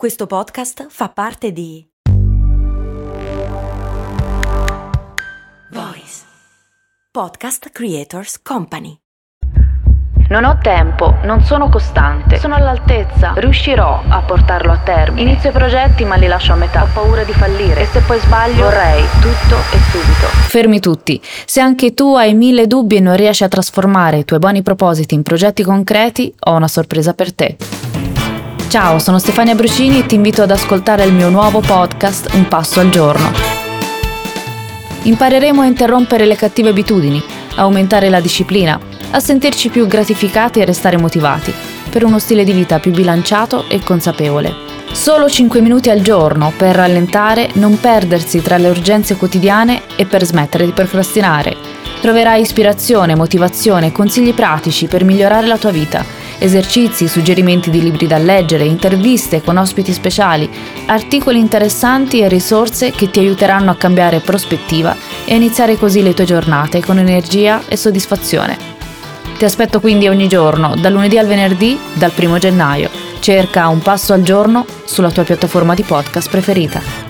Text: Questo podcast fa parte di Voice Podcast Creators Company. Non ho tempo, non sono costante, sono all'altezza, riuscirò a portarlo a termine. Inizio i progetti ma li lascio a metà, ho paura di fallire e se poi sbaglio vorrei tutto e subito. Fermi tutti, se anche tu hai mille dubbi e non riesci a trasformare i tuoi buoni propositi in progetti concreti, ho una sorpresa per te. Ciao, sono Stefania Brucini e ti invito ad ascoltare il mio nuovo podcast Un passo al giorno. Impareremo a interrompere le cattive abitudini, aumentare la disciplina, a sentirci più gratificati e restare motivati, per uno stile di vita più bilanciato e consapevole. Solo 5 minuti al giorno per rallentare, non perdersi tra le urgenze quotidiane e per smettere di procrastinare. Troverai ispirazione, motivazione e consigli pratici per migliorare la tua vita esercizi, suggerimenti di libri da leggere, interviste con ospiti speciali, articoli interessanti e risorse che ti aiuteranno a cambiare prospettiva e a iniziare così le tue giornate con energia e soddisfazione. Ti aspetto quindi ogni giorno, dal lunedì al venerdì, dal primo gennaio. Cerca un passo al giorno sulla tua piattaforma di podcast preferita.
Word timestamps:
Questo 0.00 0.26
podcast 0.26 0.86
fa 0.88 1.10
parte 1.10 1.52
di 1.52 1.86
Voice 5.72 6.22
Podcast 7.12 7.68
Creators 7.68 8.40
Company. 8.40 8.96
Non 10.30 10.44
ho 10.44 10.58
tempo, 10.62 11.16
non 11.24 11.42
sono 11.42 11.68
costante, 11.68 12.38
sono 12.38 12.54
all'altezza, 12.54 13.34
riuscirò 13.36 14.02
a 14.08 14.22
portarlo 14.22 14.72
a 14.72 14.78
termine. 14.78 15.32
Inizio 15.32 15.50
i 15.50 15.52
progetti 15.52 16.06
ma 16.06 16.14
li 16.14 16.28
lascio 16.28 16.54
a 16.54 16.56
metà, 16.56 16.84
ho 16.84 16.88
paura 16.94 17.22
di 17.22 17.34
fallire 17.34 17.82
e 17.82 17.84
se 17.84 18.00
poi 18.00 18.18
sbaglio 18.20 18.62
vorrei 18.62 19.04
tutto 19.20 19.56
e 19.70 19.78
subito. 19.90 20.26
Fermi 20.48 20.80
tutti, 20.80 21.20
se 21.44 21.60
anche 21.60 21.92
tu 21.92 22.14
hai 22.14 22.32
mille 22.32 22.66
dubbi 22.66 22.96
e 22.96 23.00
non 23.00 23.16
riesci 23.16 23.44
a 23.44 23.48
trasformare 23.48 24.20
i 24.20 24.24
tuoi 24.24 24.38
buoni 24.38 24.62
propositi 24.62 25.12
in 25.14 25.22
progetti 25.22 25.62
concreti, 25.62 26.34
ho 26.38 26.54
una 26.54 26.68
sorpresa 26.68 27.12
per 27.12 27.34
te. 27.34 27.56
Ciao, 28.70 29.00
sono 29.00 29.18
Stefania 29.18 29.56
Brucini 29.56 29.98
e 29.98 30.06
ti 30.06 30.14
invito 30.14 30.42
ad 30.42 30.50
ascoltare 30.52 31.02
il 31.02 31.12
mio 31.12 31.28
nuovo 31.28 31.58
podcast 31.58 32.34
Un 32.34 32.46
passo 32.46 32.78
al 32.78 32.88
giorno. 32.88 33.32
Impareremo 35.02 35.62
a 35.62 35.64
interrompere 35.64 36.24
le 36.24 36.36
cattive 36.36 36.68
abitudini, 36.68 37.20
aumentare 37.56 38.08
la 38.08 38.20
disciplina, 38.20 38.78
a 39.10 39.18
sentirci 39.18 39.70
più 39.70 39.88
gratificati 39.88 40.60
e 40.60 40.64
restare 40.64 40.96
motivati, 40.98 41.52
per 41.90 42.04
uno 42.04 42.20
stile 42.20 42.44
di 42.44 42.52
vita 42.52 42.78
più 42.78 42.92
bilanciato 42.92 43.64
e 43.68 43.80
consapevole. 43.80 44.54
Solo 44.92 45.28
5 45.28 45.60
minuti 45.60 45.90
al 45.90 46.00
giorno 46.00 46.52
per 46.56 46.76
rallentare, 46.76 47.50
non 47.54 47.80
perdersi 47.80 48.40
tra 48.40 48.56
le 48.56 48.68
urgenze 48.68 49.16
quotidiane 49.16 49.82
e 49.96 50.06
per 50.06 50.24
smettere 50.24 50.64
di 50.64 50.70
procrastinare. 50.70 51.56
Troverai 52.00 52.40
ispirazione, 52.42 53.16
motivazione 53.16 53.88
e 53.88 53.92
consigli 53.92 54.32
pratici 54.32 54.86
per 54.86 55.02
migliorare 55.02 55.48
la 55.48 55.58
tua 55.58 55.72
vita 55.72 56.19
esercizi, 56.40 57.06
suggerimenti 57.06 57.70
di 57.70 57.80
libri 57.80 58.06
da 58.06 58.18
leggere, 58.18 58.64
interviste 58.64 59.42
con 59.42 59.56
ospiti 59.56 59.92
speciali, 59.92 60.50
articoli 60.86 61.38
interessanti 61.38 62.20
e 62.20 62.28
risorse 62.28 62.90
che 62.90 63.10
ti 63.10 63.20
aiuteranno 63.20 63.70
a 63.70 63.76
cambiare 63.76 64.20
prospettiva 64.20 64.96
e 65.24 65.34
a 65.34 65.36
iniziare 65.36 65.76
così 65.76 66.02
le 66.02 66.14
tue 66.14 66.24
giornate 66.24 66.80
con 66.80 66.98
energia 66.98 67.62
e 67.68 67.76
soddisfazione. 67.76 68.56
Ti 69.38 69.44
aspetto 69.44 69.80
quindi 69.80 70.08
ogni 70.08 70.28
giorno, 70.28 70.74
dal 70.76 70.92
lunedì 70.92 71.16
al 71.16 71.26
venerdì, 71.26 71.78
dal 71.94 72.10
primo 72.10 72.38
gennaio. 72.38 72.90
Cerca 73.20 73.68
un 73.68 73.80
passo 73.80 74.12
al 74.12 74.22
giorno 74.22 74.66
sulla 74.84 75.10
tua 75.10 75.24
piattaforma 75.24 75.74
di 75.74 75.82
podcast 75.82 76.28
preferita. 76.28 77.09